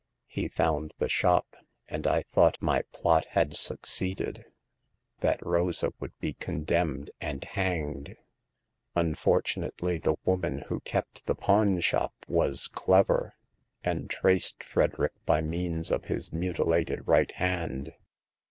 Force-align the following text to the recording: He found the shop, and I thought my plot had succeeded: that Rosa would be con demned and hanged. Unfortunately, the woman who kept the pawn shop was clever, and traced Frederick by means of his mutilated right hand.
He 0.25 0.47
found 0.47 0.95
the 0.97 1.07
shop, 1.07 1.55
and 1.87 2.07
I 2.07 2.23
thought 2.23 2.59
my 2.59 2.81
plot 2.91 3.25
had 3.25 3.55
succeeded: 3.55 4.45
that 5.19 5.45
Rosa 5.45 5.91
would 5.99 6.17
be 6.17 6.33
con 6.33 6.63
demned 6.63 7.11
and 7.21 7.43
hanged. 7.43 8.15
Unfortunately, 8.95 9.99
the 9.99 10.15
woman 10.25 10.63
who 10.69 10.79
kept 10.79 11.27
the 11.27 11.35
pawn 11.35 11.79
shop 11.81 12.15
was 12.27 12.67
clever, 12.67 13.35
and 13.83 14.09
traced 14.09 14.63
Frederick 14.63 15.13
by 15.27 15.39
means 15.39 15.91
of 15.91 16.05
his 16.05 16.33
mutilated 16.33 17.07
right 17.07 17.31
hand. 17.33 17.93